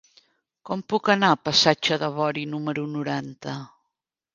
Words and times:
Com 0.69 0.81
puc 0.93 1.11
anar 1.15 1.29
al 1.35 1.39
passatge 1.51 2.01
de 2.07 2.13
Bori 2.19 2.49
número 2.59 2.91
noranta? 2.99 3.61